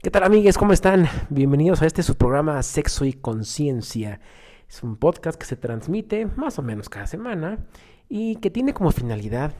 [0.00, 0.56] ¿Qué tal amigues?
[0.56, 1.08] ¿Cómo están?
[1.30, 4.20] Bienvenidos a este su programa Sexo y Conciencia.
[4.68, 7.66] Es un podcast que se transmite más o menos cada semana
[8.08, 9.52] y que tiene como finalidad,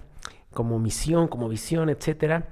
[0.59, 2.49] como misión, como visión, etcétera,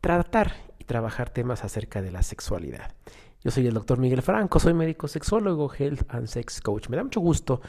[0.00, 2.94] tratar y trabajar temas acerca de la sexualidad.
[3.42, 6.88] Yo soy el doctor Miguel Franco, soy médico sexólogo, health and sex coach.
[6.88, 7.60] Me da mucho gusto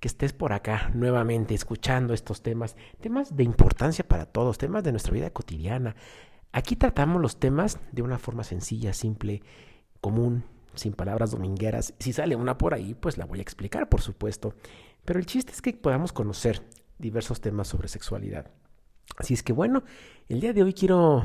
[0.00, 4.90] que estés por acá nuevamente escuchando estos temas, temas de importancia para todos, temas de
[4.90, 5.94] nuestra vida cotidiana
[6.50, 9.44] Aquí tratamos los temas de una forma sencilla, simple,
[10.00, 10.42] común,
[10.74, 11.94] sin palabras domingueras.
[12.00, 14.56] Si sale una por ahí, pues la voy a explicar, por supuesto.
[15.04, 16.64] Pero el chiste es que podamos conocer
[16.98, 18.50] diversos temas sobre sexualidad.
[19.16, 19.84] Así es que bueno,
[20.28, 21.22] el día de hoy quiero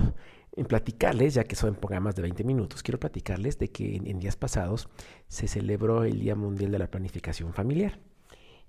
[0.56, 4.36] eh, platicarles, ya que son programas de 20 minutos, quiero platicarles de que en días
[4.36, 4.90] pasados
[5.28, 8.00] se celebró el Día Mundial de la Planificación Familiar.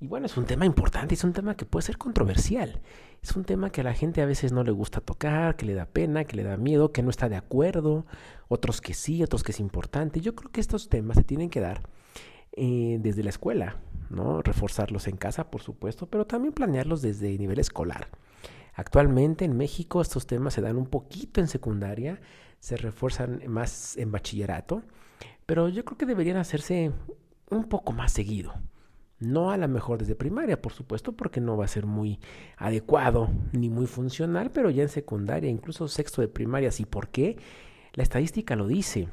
[0.02, 2.80] Y bueno, es un tema importante, es un tema que puede ser controversial.
[3.22, 5.74] Es un tema que a la gente a veces no le gusta tocar, que le
[5.74, 8.06] da pena, que le da miedo, que no está de acuerdo,
[8.48, 10.22] otros que sí, otros que es importante.
[10.22, 11.83] Yo creo que estos temas se tienen que dar
[12.52, 13.77] eh, desde la escuela,
[14.08, 14.41] ¿no?
[14.41, 18.08] Reforzarlos en casa, por supuesto, pero también planearlos desde nivel escolar.
[18.75, 22.21] Actualmente en México estos temas se dan un poquito en secundaria,
[22.59, 24.83] se refuerzan más en bachillerato,
[25.47, 26.93] pero yo creo que deberían hacerse
[27.51, 28.55] un poco más seguido.
[29.19, 32.21] No a lo mejor desde primaria, por supuesto, porque no va a ser muy
[32.57, 36.87] adecuado ni muy funcional, pero ya en secundaria, incluso sexto de primaria, ¿sí?
[36.87, 37.37] ¿Por qué?
[37.93, 39.09] La estadística lo dice.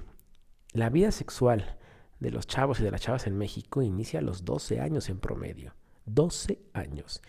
[0.72, 1.78] La vida sexual
[2.20, 5.20] de los chavos y de las chavas en México inicia a los 12 años en
[5.20, 5.74] promedio.
[6.06, 7.22] 12 años.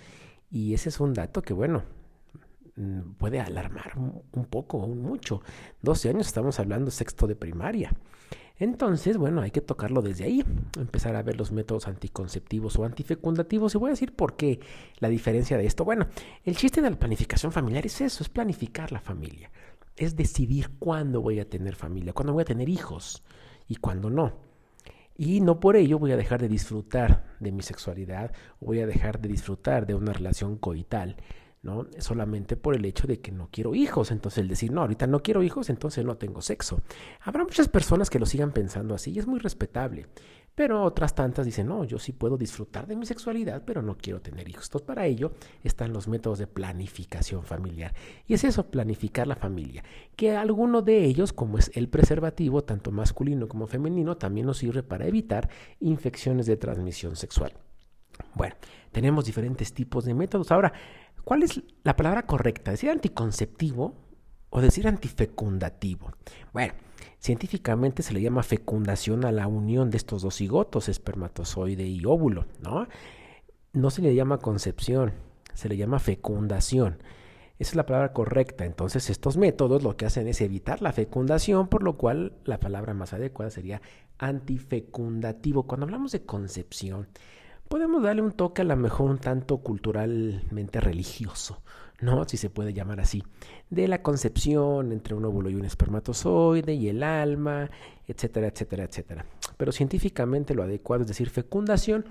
[0.50, 1.82] Y ese es un dato que, bueno,
[3.18, 5.42] puede alarmar un poco, mucho.
[5.82, 7.92] 12 años estamos hablando sexto de primaria.
[8.60, 10.44] Entonces, bueno, hay que tocarlo desde ahí,
[10.76, 13.74] empezar a ver los métodos anticonceptivos o antifecundativos.
[13.74, 14.58] Y voy a decir por qué
[14.98, 15.84] la diferencia de esto.
[15.84, 16.08] Bueno,
[16.44, 19.50] el chiste de la planificación familiar es eso, es planificar la familia.
[19.96, 23.22] Es decidir cuándo voy a tener familia, cuándo voy a tener hijos
[23.68, 24.32] y cuándo no.
[25.16, 28.86] Y no por ello voy a dejar de disfrutar de mi sexualidad, o voy a
[28.86, 31.16] dejar de disfrutar de una relación coital
[31.62, 31.86] ¿no?
[31.98, 34.10] Solamente por el hecho de que no quiero hijos.
[34.10, 36.80] Entonces, el decir, no, ahorita no quiero hijos, entonces no tengo sexo.
[37.22, 40.06] Habrá muchas personas que lo sigan pensando así y es muy respetable.
[40.58, 44.20] Pero otras tantas dicen, no, yo sí puedo disfrutar de mi sexualidad, pero no quiero
[44.20, 44.64] tener hijos.
[44.66, 45.30] Entonces, para ello
[45.62, 47.94] están los métodos de planificación familiar.
[48.26, 49.84] Y es eso, planificar la familia.
[50.16, 54.82] Que alguno de ellos, como es el preservativo, tanto masculino como femenino, también nos sirve
[54.82, 55.48] para evitar
[55.78, 57.52] infecciones de transmisión sexual.
[58.34, 58.56] Bueno,
[58.90, 60.50] tenemos diferentes tipos de métodos.
[60.50, 60.72] Ahora,
[61.28, 62.70] ¿Cuál es la palabra correcta?
[62.70, 63.94] ¿Decir anticonceptivo
[64.48, 66.10] o decir antifecundativo?
[66.54, 66.72] Bueno,
[67.18, 72.46] científicamente se le llama fecundación a la unión de estos dos cigotos, espermatozoide y óvulo,
[72.62, 72.88] ¿no?
[73.74, 75.12] No se le llama concepción,
[75.52, 77.02] se le llama fecundación.
[77.58, 78.64] Esa es la palabra correcta.
[78.64, 82.94] Entonces, estos métodos lo que hacen es evitar la fecundación, por lo cual la palabra
[82.94, 83.82] más adecuada sería
[84.16, 85.64] antifecundativo.
[85.64, 87.06] Cuando hablamos de concepción,
[87.68, 91.62] podemos darle un toque a lo mejor un tanto culturalmente religioso,
[92.00, 92.26] ¿no?
[92.26, 93.22] Si se puede llamar así,
[93.70, 97.70] de la concepción entre un óvulo y un espermatozoide y el alma,
[98.06, 99.26] etcétera, etcétera, etcétera.
[99.56, 102.06] Pero científicamente lo adecuado es decir fecundación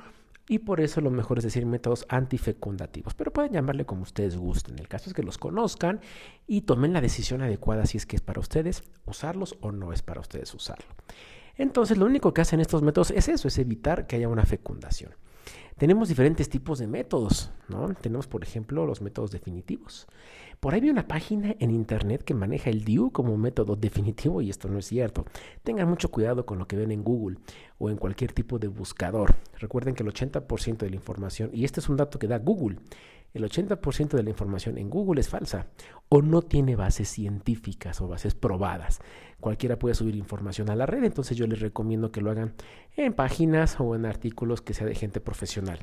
[0.50, 4.79] y por eso lo mejor es decir métodos antifecundativos, pero pueden llamarle como ustedes gusten.
[4.79, 6.00] El caso es que los conozcan
[6.45, 10.01] y tomen la decisión adecuada si es que es para ustedes usarlos o no es
[10.01, 10.85] para ustedes usarlo.
[11.57, 15.12] Entonces, lo único que hacen estos métodos es eso, es evitar que haya una fecundación.
[15.77, 17.93] Tenemos diferentes tipos de métodos, ¿no?
[17.93, 20.07] Tenemos, por ejemplo, los métodos definitivos.
[20.59, 24.49] Por ahí vi una página en internet que maneja el DIU como método definitivo y
[24.49, 25.25] esto no es cierto.
[25.63, 27.38] Tengan mucho cuidado con lo que ven en Google
[27.77, 29.35] o en cualquier tipo de buscador.
[29.59, 32.77] Recuerden que el 80% de la información, y este es un dato que da Google,
[33.35, 35.67] el 80% de la información en Google es falsa
[36.09, 39.00] o no tiene bases científicas o bases probadas.
[39.39, 42.56] Cualquiera puede subir información a la red, entonces yo les recomiendo que lo hagan
[42.97, 45.79] en páginas o en artículos que sea de gente profesional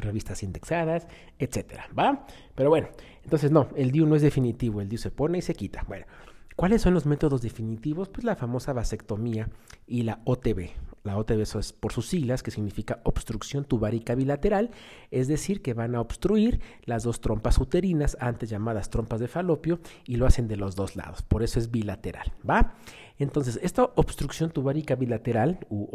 [0.00, 1.06] revistas indexadas,
[1.38, 2.26] etcétera, ¿va?
[2.54, 2.88] Pero bueno,
[3.22, 5.84] entonces no, el DIU no es definitivo, el DIU se pone y se quita.
[5.88, 6.06] Bueno,
[6.54, 8.08] ¿cuáles son los métodos definitivos?
[8.08, 9.48] Pues la famosa vasectomía
[9.86, 10.70] y la OTB,
[11.06, 14.70] la OTB es por sus siglas, que significa obstrucción tubárica bilateral,
[15.10, 19.80] es decir, que van a obstruir las dos trompas uterinas, antes llamadas trompas de falopio,
[20.04, 21.22] y lo hacen de los dos lados.
[21.22, 22.74] Por eso es bilateral, ¿va?
[23.18, 25.88] Entonces, esta obstrucción tubárica bilateral, u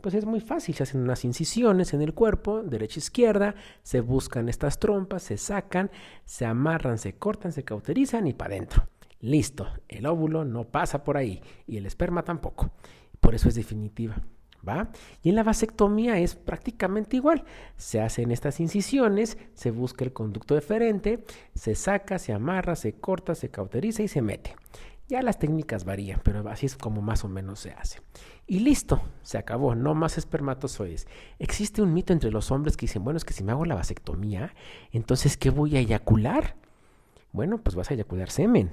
[0.00, 4.48] Pues es muy fácil, se hacen unas incisiones en el cuerpo, derecha izquierda, se buscan
[4.48, 5.90] estas trompas, se sacan,
[6.24, 8.88] se amarran, se cortan, se cauterizan y para adentro.
[9.20, 12.72] Listo, el óvulo no pasa por ahí y el esperma tampoco.
[13.24, 14.16] Por eso es definitiva.
[14.68, 14.90] ¿Va?
[15.22, 17.44] Y en la vasectomía es prácticamente igual.
[17.78, 21.24] Se hacen estas incisiones, se busca el conducto deferente,
[21.54, 24.56] se saca, se amarra, se corta, se cauteriza y se mete.
[25.08, 28.00] Ya las técnicas varían, pero así es como más o menos se hace.
[28.46, 31.06] Y listo, se acabó, no más espermatozoides.
[31.38, 33.74] Existe un mito entre los hombres que dicen, bueno, es que si me hago la
[33.74, 34.54] vasectomía,
[34.92, 36.56] entonces ¿qué voy a eyacular?
[37.32, 38.70] Bueno, pues vas a eyacular semen,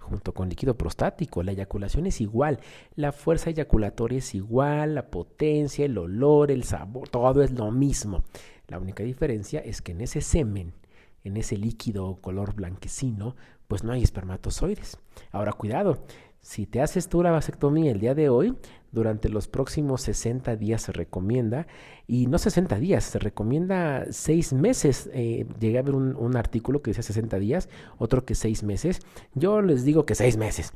[0.00, 1.42] junto con líquido prostático.
[1.42, 2.60] La eyaculación es igual,
[2.96, 8.24] la fuerza eyaculatoria es igual, la potencia, el olor, el sabor, todo es lo mismo.
[8.68, 10.74] La única diferencia es que en ese semen,
[11.24, 13.36] en ese líquido color blanquecino,
[13.68, 14.98] pues no hay espermatozoides.
[15.30, 16.04] Ahora cuidado,
[16.40, 18.56] si te haces tú la vasectomía el día de hoy,
[18.92, 21.66] durante los próximos 60 días se recomienda,
[22.06, 25.10] y no 60 días, se recomienda 6 meses.
[25.12, 29.00] Eh, llegué a ver un, un, artículo que decía 60 días, otro que 6 meses.
[29.34, 30.72] Yo les digo que 6 meses.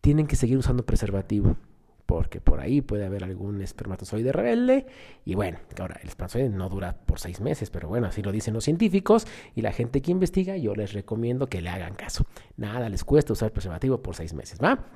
[0.00, 1.56] Tienen que seguir usando preservativo
[2.06, 4.86] porque por ahí puede haber algún espermatozoide rebelde.
[5.24, 8.54] Y bueno, ahora el espermatozoide no dura por seis meses, pero bueno, así lo dicen
[8.54, 12.24] los científicos y la gente que investiga, yo les recomiendo que le hagan caso.
[12.56, 14.86] Nada les cuesta usar preservativo por seis meses, ¿va?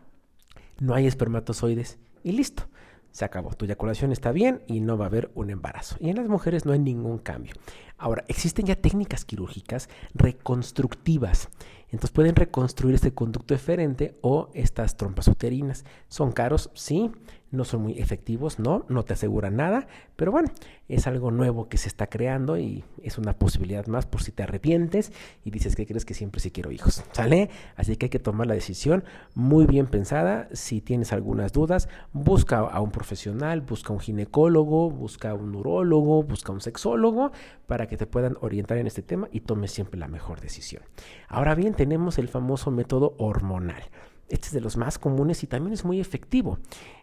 [0.79, 2.65] No hay espermatozoides y listo.
[3.13, 5.97] Se acabó, tu eyaculación está bien y no va a haber un embarazo.
[5.99, 7.55] Y en las mujeres no hay ningún cambio.
[7.99, 11.49] Ahora, existen ya técnicas quirúrgicas reconstructivas
[11.93, 15.85] entonces pueden reconstruir este conducto eferente o estas trompas uterinas.
[16.09, 17.11] Son caros, sí,
[17.51, 19.87] no son muy efectivos, no, no te aseguran nada,
[20.17, 20.51] pero bueno,
[20.89, 24.43] es algo nuevo que se está creando y es una posibilidad más por si te
[24.43, 25.13] arrepientes
[25.45, 27.51] y dices que crees que siempre sí quiero hijos, ¿sale?
[27.77, 29.05] Así que hay que tomar la decisión
[29.35, 30.49] muy bien pensada.
[30.53, 36.53] Si tienes algunas dudas, busca a un profesional, busca un ginecólogo, busca un urólogo, busca
[36.53, 37.33] un sexólogo
[37.67, 40.83] para que te puedan orientar en este tema y tomes siempre la mejor decisión.
[41.29, 43.83] Ahora bien, tenemos el famoso método hormonal.
[44.31, 46.59] Este es de los más comunes y también es muy efectivo.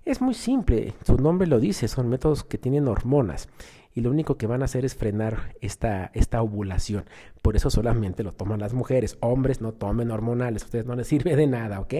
[0.05, 3.49] Es muy simple, su nombre lo dice, son métodos que tienen hormonas
[3.97, 7.05] y lo único que van a hacer es frenar esta, esta ovulación.
[7.41, 9.17] Por eso solamente lo toman las mujeres.
[9.21, 11.93] Hombres no tomen hormonales, a ustedes no les sirve de nada, ¿ok?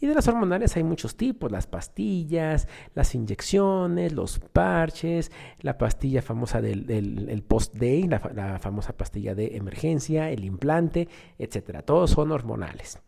[0.00, 2.66] Y de las hormonales hay muchos tipos, las pastillas,
[2.96, 5.30] las inyecciones, los parches,
[5.60, 11.08] la pastilla famosa del, post-day, la, la famosa pastilla de emergencia, el implante,
[11.38, 11.82] etcétera.
[11.82, 12.98] Todos son hormonales.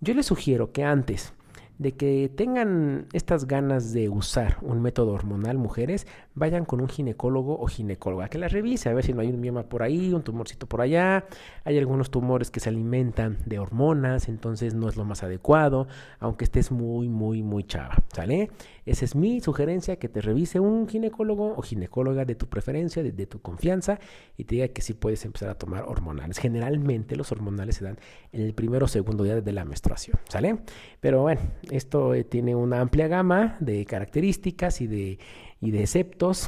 [0.00, 1.32] Yo les sugiero que antes
[1.78, 7.58] de que tengan estas ganas de usar un método hormonal, mujeres, vayan con un ginecólogo
[7.58, 10.22] o ginecóloga que la revise a ver si no hay un mioma por ahí, un
[10.22, 11.24] tumorcito por allá.
[11.64, 15.88] Hay algunos tumores que se alimentan de hormonas, entonces no es lo más adecuado,
[16.20, 18.50] aunque estés muy, muy, muy chava, ¿sale?
[18.88, 23.26] Esa es mi sugerencia, que te revise un ginecólogo o ginecóloga de tu preferencia, de,
[23.26, 23.98] tu confianza,
[24.36, 26.38] y te diga que sí puedes empezar a tomar hormonales.
[26.38, 27.98] Generalmente los hormonales se dan
[28.32, 30.58] en el primero o segundo día de la menstruación, ¿sale?
[31.00, 31.40] Pero bueno,
[31.70, 35.18] esto eh, tiene una amplia gama de características y de,
[35.60, 35.72] y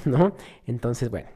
[0.06, 0.34] ¿no?
[0.66, 1.28] Entonces, bueno,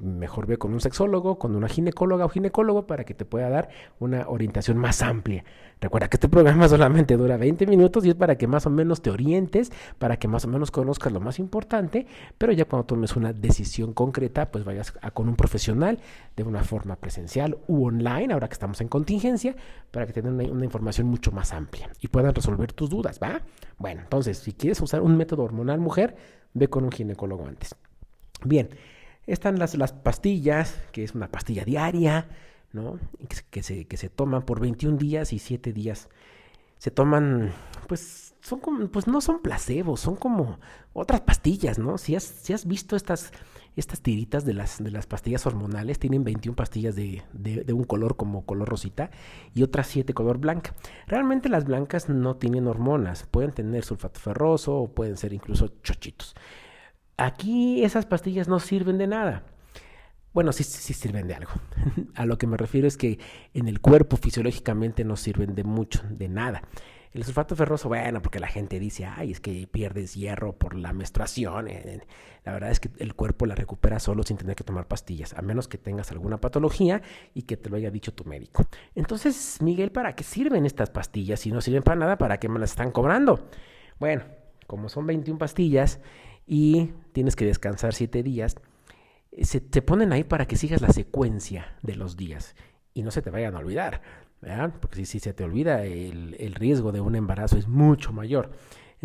[0.00, 3.68] mejor ve con un sexólogo, con una ginecóloga o ginecólogo para que te pueda dar
[4.00, 5.44] una orientación más amplia.
[5.80, 9.02] Recuerda que este programa solamente dura 20 minutos y es para que más o menos
[9.02, 12.06] te orientes, para que más o menos conozcas lo más importante,
[12.38, 16.00] pero ya cuando tomes una decisión concreta, pues vayas a, con un profesional
[16.36, 19.54] de una forma presencial u online, ahora que estamos en contingencia,
[19.92, 23.42] para que tengan una, una información mucho más amplia y puedan resolver tus dudas, ¿va?
[23.78, 26.16] Bueno, entonces, si quieres usar un método hormonal mujer,
[26.52, 27.74] ve con un ginecólogo antes.
[28.44, 28.68] Bien,
[29.26, 32.28] están las, las pastillas, que es una pastilla diaria,
[32.72, 32.98] ¿no?
[33.50, 36.08] Que, se, que se toman por 21 días y 7 días.
[36.78, 37.52] Se toman,
[37.88, 40.58] pues, son como, pues no son placebos, son como
[40.92, 41.96] otras pastillas, ¿no?
[41.96, 43.32] Si has, si has visto estas,
[43.74, 47.84] estas tiritas de las, de las pastillas hormonales, tienen 21 pastillas de, de, de, un
[47.84, 49.10] color como color rosita
[49.54, 50.74] y otras 7 color blanca.
[51.06, 56.34] Realmente las blancas no tienen hormonas, pueden tener sulfato ferroso o pueden ser incluso chochitos.
[57.16, 59.44] Aquí esas pastillas no sirven de nada.
[60.32, 61.52] Bueno, sí, sí sirven de algo.
[62.14, 63.20] A lo que me refiero es que
[63.54, 66.62] en el cuerpo fisiológicamente no sirven de mucho, de nada.
[67.12, 70.92] El sulfato ferroso, bueno, porque la gente dice, ay, es que pierdes hierro por la
[70.92, 71.68] menstruación.
[72.44, 75.40] La verdad es que el cuerpo la recupera solo sin tener que tomar pastillas, a
[75.40, 77.02] menos que tengas alguna patología
[77.32, 78.66] y que te lo haya dicho tu médico.
[78.96, 81.38] Entonces, Miguel, ¿para qué sirven estas pastillas?
[81.38, 83.48] Si no sirven para nada, ¿para qué me las están cobrando?
[84.00, 84.24] Bueno,
[84.66, 86.00] como son 21 pastillas
[86.46, 88.56] y tienes que descansar siete días,
[89.42, 92.54] se te ponen ahí para que sigas la secuencia de los días
[92.92, 94.02] y no se te vayan a olvidar,
[94.40, 94.72] ¿verdad?
[94.80, 98.52] Porque si, si se te olvida, el, el riesgo de un embarazo es mucho mayor.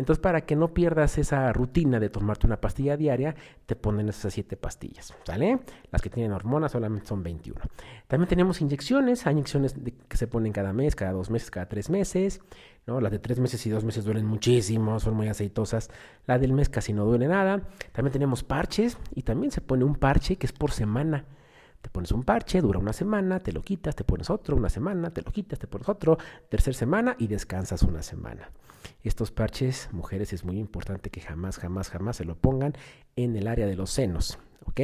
[0.00, 3.34] Entonces, para que no pierdas esa rutina de tomarte una pastilla diaria,
[3.66, 5.60] te ponen esas siete pastillas, ¿sale?
[5.92, 7.60] Las que tienen hormonas solamente son 21.
[8.08, 9.74] También tenemos inyecciones, hay inyecciones
[10.08, 12.40] que se ponen cada mes, cada dos meses, cada tres meses,
[12.86, 12.98] ¿no?
[13.02, 15.90] Las de tres meses y dos meses duelen muchísimo, son muy aceitosas.
[16.26, 17.60] La del mes casi no duele nada.
[17.92, 21.26] También tenemos parches y también se pone un parche que es por semana.
[21.82, 25.10] Te pones un parche, dura una semana, te lo quitas, te pones otro, una semana,
[25.10, 26.16] te lo quitas, te pones otro,
[26.48, 28.50] tercera semana y descansas una semana.
[29.02, 32.74] Estos parches, mujeres, es muy importante que jamás, jamás, jamás se lo pongan
[33.16, 34.80] en el área de los senos, ¿ok?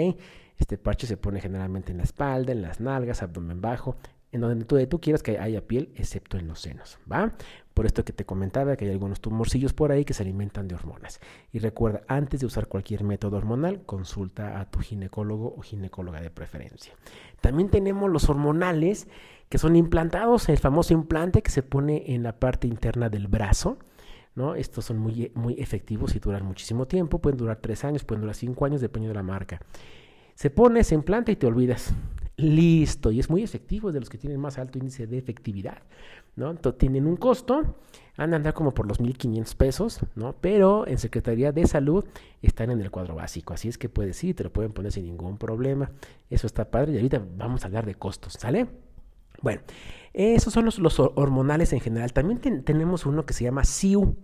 [0.56, 3.96] Este parche se pone generalmente en la espalda, en las nalgas, abdomen bajo,
[4.32, 7.34] en donde tú, tú quieras que haya piel, excepto en los senos, ¿va?
[7.74, 10.74] Por esto que te comentaba que hay algunos tumorcillos por ahí que se alimentan de
[10.74, 11.20] hormonas.
[11.52, 16.30] Y recuerda, antes de usar cualquier método hormonal, consulta a tu ginecólogo o ginecóloga de
[16.30, 16.94] preferencia.
[17.40, 19.08] También tenemos los hormonales
[19.48, 23.78] que son implantados, el famoso implante que se pone en la parte interna del brazo.
[24.56, 28.34] Estos son muy, muy efectivos y duran muchísimo tiempo, pueden durar tres años, pueden durar
[28.34, 29.60] cinco años, dependiendo de la marca.
[30.34, 31.94] Se pone, se implanta y te olvidas.
[32.36, 35.78] Listo, y es muy efectivo, es de los que tienen más alto índice de efectividad.
[36.36, 37.76] Entonces, tienen un costo,
[38.18, 40.34] han de andar como por los 1.500 pesos, ¿no?
[40.38, 42.04] Pero en Secretaría de Salud
[42.42, 45.04] están en el cuadro básico, así es que puedes ir, te lo pueden poner sin
[45.04, 45.90] ningún problema.
[46.28, 48.66] Eso está padre y ahorita vamos a hablar de costos, ¿sale?
[49.42, 49.62] Bueno,
[50.12, 52.12] esos son los, los hormonales en general.
[52.12, 54.16] También tenemos uno que se llama SIU,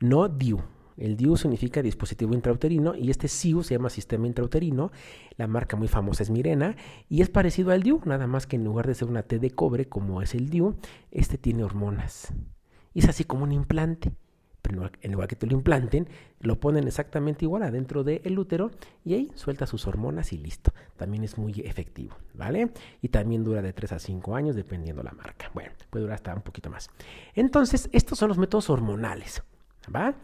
[0.00, 0.60] no DIU.
[1.00, 4.92] El DIU significa dispositivo intrauterino y este SIU se llama sistema intrauterino.
[5.38, 6.76] La marca muy famosa es Mirena
[7.08, 9.50] y es parecido al DIU, nada más que en lugar de ser una T de
[9.50, 10.76] cobre como es el DIU,
[11.10, 12.34] este tiene hormonas.
[12.92, 14.12] Y es así como un implante.
[14.62, 16.08] Pero en lugar que te lo implanten,
[16.40, 18.70] lo ponen exactamente igual adentro del útero
[19.04, 20.72] y ahí suelta sus hormonas y listo.
[20.96, 22.70] También es muy efectivo, ¿vale?
[23.00, 25.50] Y también dura de 3 a 5 años dependiendo la marca.
[25.54, 26.90] Bueno, puede durar hasta un poquito más.
[27.34, 29.42] Entonces, estos son los métodos hormonales,
[29.94, 30.14] ¿va?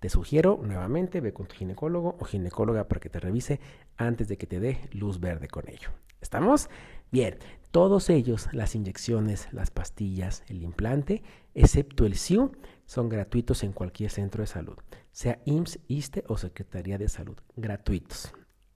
[0.00, 3.60] Te sugiero nuevamente, ve con tu ginecólogo o ginecóloga para que te revise
[3.98, 5.90] antes de que te dé luz verde con ello.
[6.22, 6.70] ¿Estamos?
[7.12, 7.36] Bien,
[7.70, 11.22] todos ellos, las inyecciones, las pastillas, el implante,
[11.54, 12.52] excepto el SIU,
[12.90, 14.76] son gratuitos en cualquier centro de salud,
[15.12, 18.32] sea IMSS, ISTE o Secretaría de Salud, gratuitos.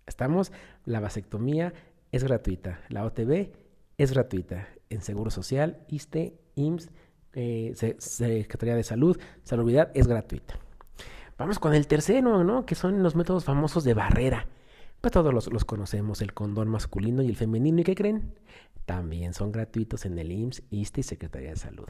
[0.07, 0.53] ¿Estamos?
[0.85, 1.75] La vasectomía
[2.13, 3.51] es gratuita, la OTB
[3.99, 6.91] es gratuita en Seguro Social, ISTE, IMSS,
[7.33, 10.61] eh, Secretaría de Salud, Salubridad es gratuita.
[11.37, 12.67] Vamos con el tercero, ¿no?
[12.67, 14.47] Que son los métodos famosos de barrera.
[15.01, 17.81] Pues todos los, conocemos, el condón masculino y el femenino.
[17.81, 18.33] ¿Y qué creen?
[18.87, 21.89] También son gratuitos en el IMSS, ISTE y Secretaría de Salud.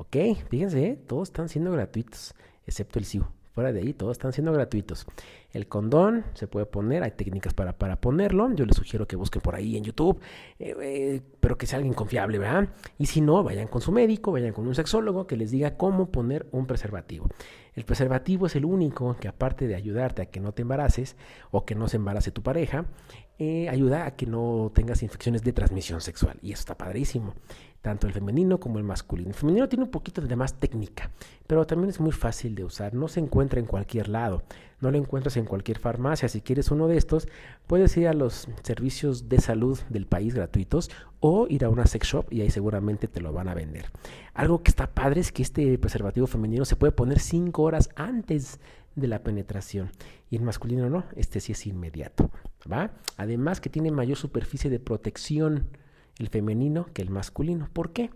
[0.00, 0.16] Ok,
[0.48, 0.96] fíjense, ¿eh?
[1.08, 2.32] todos están siendo gratuitos,
[2.64, 3.26] excepto el SIU.
[3.52, 5.04] Fuera de ahí, todos están siendo gratuitos.
[5.50, 8.48] El condón se puede poner, hay técnicas para, para ponerlo.
[8.54, 10.20] Yo les sugiero que busquen por ahí en YouTube,
[10.60, 12.68] eh, eh, pero que sea alguien confiable, ¿verdad?
[12.96, 16.12] Y si no, vayan con su médico, vayan con un sexólogo que les diga cómo
[16.12, 17.26] poner un preservativo.
[17.74, 21.16] El preservativo es el único que aparte de ayudarte a que no te embaraces
[21.50, 22.86] o que no se embarace tu pareja,
[23.38, 26.38] eh, ayuda a que no tengas infecciones de transmisión sexual.
[26.42, 27.34] Y eso está padrísimo
[27.82, 29.30] tanto el femenino como el masculino.
[29.30, 31.10] El femenino tiene un poquito de más técnica,
[31.46, 32.94] pero también es muy fácil de usar.
[32.94, 34.42] No se encuentra en cualquier lado,
[34.80, 36.28] no lo encuentras en cualquier farmacia.
[36.28, 37.28] Si quieres uno de estos,
[37.66, 40.90] puedes ir a los servicios de salud del país gratuitos
[41.20, 43.86] o ir a una sex shop y ahí seguramente te lo van a vender.
[44.34, 48.60] Algo que está padre es que este preservativo femenino se puede poner 5 horas antes
[49.00, 49.90] de la penetración
[50.30, 52.30] y el masculino no, este sí es inmediato,
[52.70, 52.92] ¿va?
[53.16, 55.68] Además que tiene mayor superficie de protección
[56.18, 57.68] el femenino que el masculino.
[57.72, 58.10] ¿Por qué?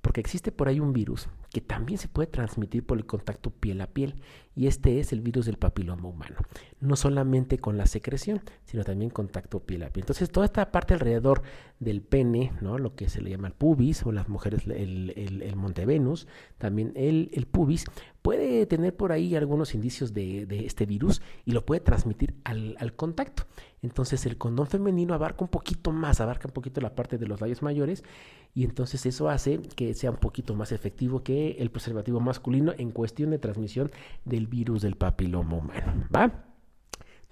[0.00, 3.80] Porque existe por ahí un virus que también se puede transmitir por el contacto piel
[3.80, 4.14] a piel
[4.54, 6.36] y este es el virus del papiloma humano.
[6.80, 10.04] No solamente con la secreción, sino también contacto piel a piel.
[10.04, 11.42] Entonces toda esta parte alrededor
[11.80, 12.78] del pene, ¿no?
[12.78, 16.92] lo que se le llama el pubis o las mujeres el, el, el Montevenus, también
[16.94, 17.84] el, el, pubis,
[18.22, 22.94] puede tener por ahí algunos indicios de, este virus y lo puede transmitir al, al,
[22.94, 23.44] contacto.
[23.82, 27.40] Entonces el condón femenino abarca un poquito más, abarca un poquito la parte de los
[27.40, 28.04] labios mayores
[28.54, 32.90] y entonces eso hace que sea un poquito más efectivo que el preservativo masculino en
[32.90, 33.90] cuestión de transmisión
[34.24, 36.06] del virus del papiloma humano.
[36.14, 36.44] ¿Va?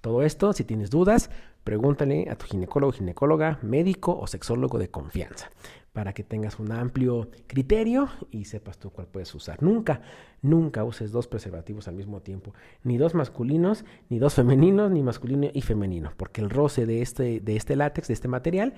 [0.00, 1.28] Todo esto, si tienes dudas,
[1.64, 5.50] pregúntale a tu ginecólogo, ginecóloga, médico o sexólogo de confianza
[5.98, 9.60] para que tengas un amplio criterio y sepas tú cuál puedes usar.
[9.64, 10.00] Nunca,
[10.42, 15.48] nunca uses dos preservativos al mismo tiempo, ni dos masculinos, ni dos femeninos, ni masculino
[15.52, 18.74] y femenino, porque el roce de este, de este látex, de este material,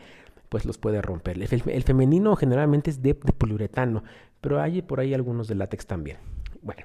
[0.48, 1.36] pues los puede romper.
[1.38, 4.02] El, femenino generalmente es de, poliuretano,
[4.40, 6.16] pero hay por ahí algunos de látex también.
[6.62, 6.84] Bueno,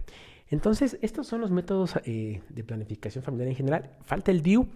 [0.50, 3.89] entonces estos son los métodos eh, de planificación familiar en general.
[4.01, 4.68] Falta el DIU,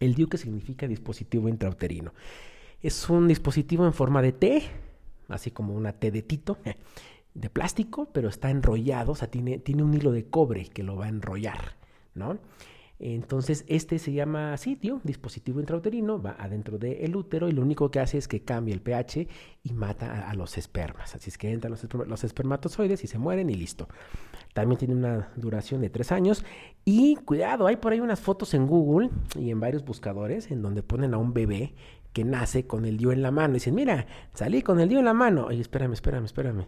[0.00, 2.12] el DIU que significa dispositivo intrauterino.
[2.84, 4.62] Es un dispositivo en forma de T,
[5.28, 6.58] así como una T de Tito,
[7.34, 10.94] de plástico, pero está enrollado, o sea, tiene, tiene un hilo de cobre que lo
[10.94, 11.76] va a enrollar,
[12.12, 12.38] ¿no?
[12.98, 18.00] Entonces, este se llama sitio, dispositivo intrauterino, va adentro del útero y lo único que
[18.00, 19.28] hace es que cambia el pH
[19.62, 21.14] y mata a, los espermas.
[21.14, 23.88] Así es que entran los, los, espermatozoides y se mueren y listo.
[24.52, 26.44] También tiene una duración de tres años.
[26.84, 30.82] Y cuidado, hay por ahí unas fotos en Google y en varios buscadores en donde
[30.82, 31.74] ponen a un bebé
[32.14, 33.52] que nace con el dio en la mano.
[33.52, 35.44] Y dicen, mira, salí con el dio en la mano.
[35.46, 36.66] Oye, espérame, espérame, espérame.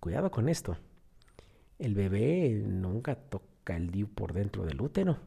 [0.00, 0.78] Cuidado con esto.
[1.78, 5.18] El bebé nunca toca el dio por dentro del útero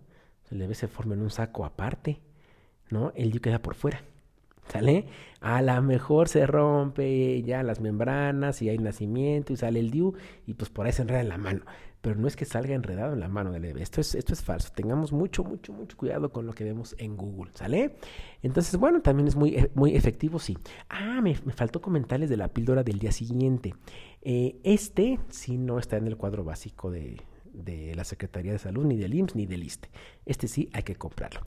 [0.51, 2.19] el bebé se forma en un saco aparte,
[2.89, 3.11] ¿no?
[3.15, 4.01] El DIU queda por fuera.
[4.67, 5.07] ¿Sale?
[5.41, 10.13] A lo mejor se rompe ya las membranas y hay nacimiento y sale el DIU
[10.45, 11.61] y pues por ahí se enreda en la mano.
[12.01, 13.81] Pero no es que salga enredado en la mano del bebé.
[13.81, 14.69] Esto es, esto es falso.
[14.73, 17.51] Tengamos mucho, mucho, mucho cuidado con lo que vemos en Google.
[17.53, 17.95] ¿Sale?
[18.41, 20.57] Entonces, bueno, también es muy, muy efectivo, sí.
[20.89, 23.75] Ah, me, faltó comentarles de la píldora del día siguiente.
[24.21, 27.21] Eh, este sí no está en el cuadro básico de,
[27.53, 29.89] de la Secretaría de Salud, ni del IMSS, ni del ISTE.
[30.25, 31.41] Este sí hay que comprarlo.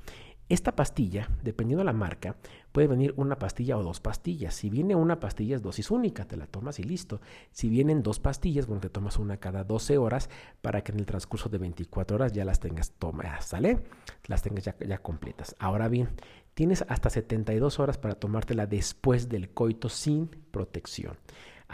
[0.52, 2.36] Esta pastilla, dependiendo de la marca,
[2.72, 4.52] puede venir una pastilla o dos pastillas.
[4.52, 7.22] Si viene una pastilla es dosis única, te la tomas y listo.
[7.52, 10.28] Si vienen dos pastillas, bueno, te tomas una cada 12 horas
[10.60, 13.78] para que en el transcurso de 24 horas ya las tengas tomadas, ¿sale?
[14.26, 15.56] Las tengas ya, ya completas.
[15.58, 16.10] Ahora bien,
[16.52, 21.16] tienes hasta 72 horas para tomártela después del coito sin protección.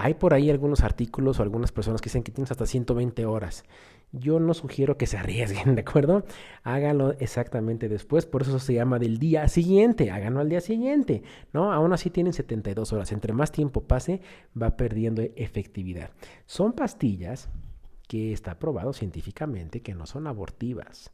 [0.01, 3.65] Hay por ahí algunos artículos o algunas personas que dicen que tienes hasta 120 horas.
[4.13, 6.25] Yo no sugiero que se arriesguen, ¿de acuerdo?
[6.63, 11.23] Háganlo exactamente después, por eso se llama del día siguiente, háganlo al día siguiente,
[11.53, 11.73] ¿no?
[11.73, 14.21] Aún así tienen 72 horas, entre más tiempo pase,
[14.61, 16.11] va perdiendo efectividad.
[16.47, 17.49] Son pastillas
[18.07, 21.13] que está probado científicamente que no son abortivas,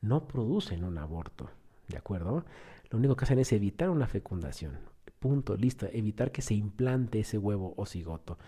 [0.00, 1.50] no producen un aborto,
[1.88, 2.44] ¿de acuerdo?
[2.90, 4.78] Lo único que hacen es evitar una fecundación.
[5.18, 5.86] Punto, listo.
[5.92, 8.38] Evitar que se implante ese huevo o cigoto.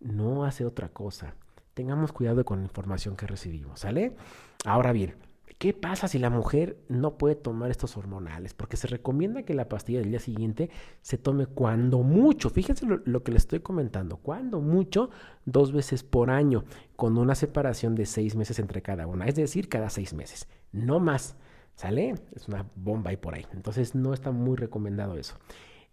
[0.00, 1.34] No hace otra cosa.
[1.78, 4.16] Tengamos cuidado con la información que recibimos, ¿sale?
[4.64, 5.14] Ahora bien,
[5.58, 8.52] ¿qué pasa si la mujer no puede tomar estos hormonales?
[8.52, 10.70] Porque se recomienda que la pastilla del día siguiente
[11.02, 15.10] se tome cuando mucho, fíjense lo, que le estoy comentando, cuando mucho,
[15.44, 16.64] dos veces por año,
[16.96, 20.98] con una separación de seis meses entre cada una, es decir, cada seis meses, no
[20.98, 21.36] más.
[21.76, 22.14] ¿Sale?
[22.34, 23.46] Es una bomba ahí por ahí.
[23.52, 25.36] Entonces no está muy recomendado eso.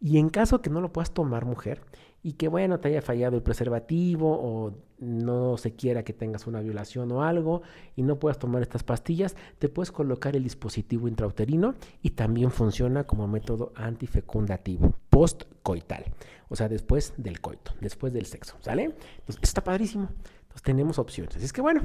[0.01, 1.81] Y en caso que no lo puedas tomar, mujer,
[2.25, 6.59] y que bueno, te haya fallado el preservativo o no se quiera que tengas una
[6.59, 7.61] violación o algo
[7.95, 13.03] y no puedas tomar estas pastillas, te puedes colocar el dispositivo intrauterino y también funciona
[13.03, 16.05] como método antifecundativo postcoital,
[16.49, 18.85] o sea, después del coito, después del sexo, ¿sale?
[19.19, 20.09] Entonces, está padrísimo.
[20.41, 21.35] Entonces, tenemos opciones.
[21.35, 21.81] Así es que bueno,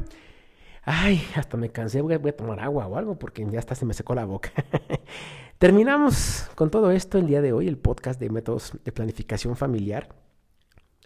[0.84, 3.74] ay, hasta me cansé, voy a, voy a tomar agua o algo porque ya hasta
[3.74, 4.52] se me secó la boca.
[5.58, 10.08] Terminamos con todo esto el día de hoy, el podcast de métodos de planificación familiar.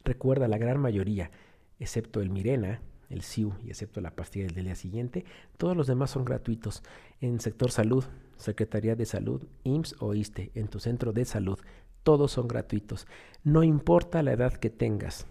[0.04, 1.30] Recuerda, la gran mayoría,
[1.78, 5.24] excepto el Mirena, el SIU y excepto la pastilla del día siguiente,
[5.56, 6.82] todos los demás son gratuitos.
[7.20, 8.04] En sector salud,
[8.36, 11.58] Secretaría de Salud, IMSS o ISTE, en tu centro de salud,
[12.02, 13.06] todos son gratuitos.
[13.44, 15.26] No importa la edad que tengas,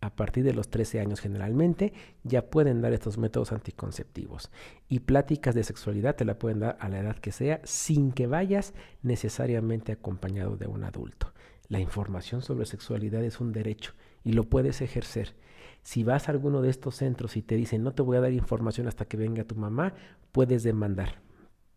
[0.00, 4.50] a partir de los 13 años generalmente ya pueden dar estos métodos anticonceptivos.
[4.88, 8.28] Y pláticas de sexualidad te la pueden dar a la edad que sea sin que
[8.28, 11.32] vayas necesariamente acompañado de un adulto.
[11.68, 13.92] La información sobre sexualidad es un derecho
[14.24, 15.34] y lo puedes ejercer.
[15.82, 18.32] Si vas a alguno de estos centros y te dicen no te voy a dar
[18.32, 19.92] información hasta que venga tu mamá,
[20.32, 21.20] puedes demandar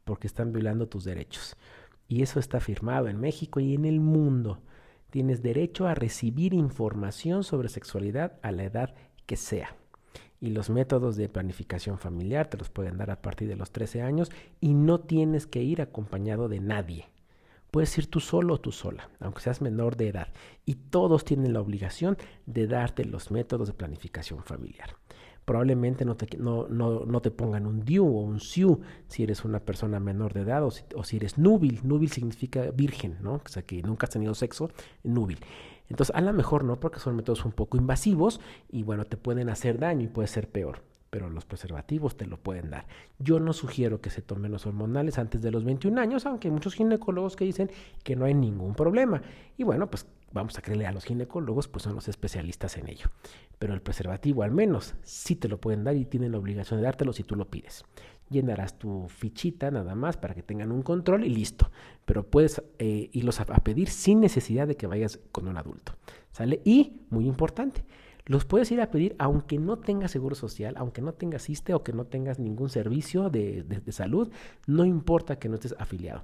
[0.05, 1.57] porque están violando tus derechos.
[2.07, 4.61] Y eso está firmado en México y en el mundo.
[5.09, 9.75] Tienes derecho a recibir información sobre sexualidad a la edad que sea.
[10.39, 14.01] Y los métodos de planificación familiar te los pueden dar a partir de los 13
[14.01, 17.09] años y no tienes que ir acompañado de nadie.
[17.71, 20.27] Puedes ir tú solo o tú sola, aunque seas menor de edad.
[20.65, 24.95] Y todos tienen la obligación de darte los métodos de planificación familiar
[25.45, 29.43] probablemente no te, no, no, no te pongan un DIU o un SIU si eres
[29.43, 31.81] una persona menor de edad o si, eres núbil.
[31.83, 33.33] Núbil significa virgen, ¿no?
[33.33, 34.69] O sea, que nunca has tenido sexo,
[35.03, 35.39] núbil.
[35.89, 39.49] Entonces, a lo mejor no, porque son métodos un poco invasivos y bueno, te pueden
[39.49, 42.87] hacer daño y puede ser peor pero los preservativos te lo pueden dar.
[43.19, 46.53] Yo no sugiero que se tomen los hormonales antes de los 21 años, aunque hay
[46.53, 47.69] muchos ginecólogos que dicen
[48.03, 49.21] que no hay ningún problema.
[49.57, 53.07] Y bueno, pues vamos a creerle a los ginecólogos, pues son los especialistas en ello.
[53.59, 56.85] Pero el preservativo al menos sí te lo pueden dar y tienen la obligación de
[56.85, 57.83] dártelo si tú lo pides.
[58.29, 61.69] Llenarás tu fichita nada más para que tengan un control y listo.
[62.05, 65.93] Pero puedes eh, irlos a, a pedir sin necesidad de que vayas con un adulto.
[66.31, 66.61] ¿Sale?
[66.63, 67.83] Y, muy importante,
[68.25, 71.83] los puedes ir a pedir aunque no tengas seguro social, aunque no tengas ISTE o
[71.83, 74.31] que no tengas ningún servicio de, de salud,
[74.67, 76.23] no importa que no estés afiliado.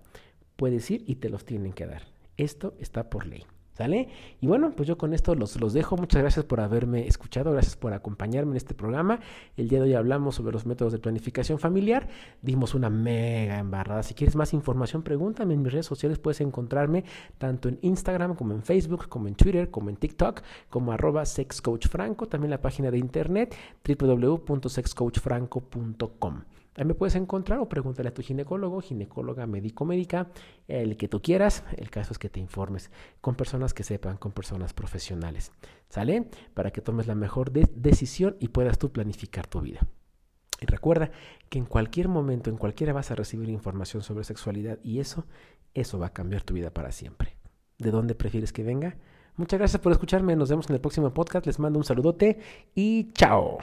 [0.55, 2.03] Puedes ir y te los tienen que dar.
[2.37, 3.45] Esto está por ley.
[4.39, 5.97] Y bueno, pues yo con esto los, los dejo.
[5.97, 9.19] Muchas gracias por haberme escuchado, gracias por acompañarme en este programa.
[9.55, 12.07] El día de hoy hablamos sobre los métodos de planificación familiar.
[12.41, 14.01] Dimos una mega embarrada.
[14.03, 16.17] Si quieres más información, pregúntame en mis redes sociales.
[16.17, 17.05] Puedes encontrarme
[17.37, 22.27] tanto en Instagram como en Facebook, como en Twitter, como en TikTok, como arroba sexcoachfranco.
[22.27, 23.53] También la página de internet
[23.85, 26.41] www.sexcoachfranco.com.
[26.85, 30.29] Me puedes encontrar o pregúntale a tu ginecólogo, ginecóloga, médico, médica,
[30.67, 31.63] el que tú quieras.
[31.75, 35.51] El caso es que te informes con personas que sepan, con personas profesionales.
[35.89, 36.29] ¿Sale?
[36.53, 39.81] Para que tomes la mejor decisión y puedas tú planificar tu vida.
[40.59, 41.11] Y recuerda
[41.49, 45.25] que en cualquier momento, en cualquiera vas a recibir información sobre sexualidad y eso,
[45.73, 47.37] eso va a cambiar tu vida para siempre.
[47.77, 48.97] ¿De dónde prefieres que venga?
[49.35, 50.35] Muchas gracias por escucharme.
[50.35, 51.45] Nos vemos en el próximo podcast.
[51.45, 52.39] Les mando un saludote
[52.73, 53.59] y chao.